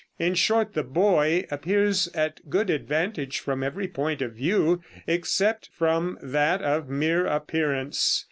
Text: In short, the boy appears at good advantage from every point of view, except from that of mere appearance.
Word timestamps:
In 0.17 0.33
short, 0.33 0.73
the 0.73 0.81
boy 0.81 1.45
appears 1.51 2.07
at 2.15 2.49
good 2.49 2.71
advantage 2.71 3.37
from 3.39 3.61
every 3.61 3.87
point 3.87 4.23
of 4.23 4.33
view, 4.33 4.81
except 5.05 5.69
from 5.73 6.17
that 6.23 6.59
of 6.63 6.89
mere 6.89 7.27
appearance. 7.27 8.19